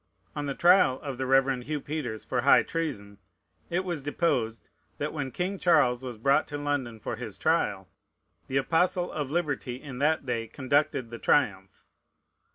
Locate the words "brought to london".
6.17-6.99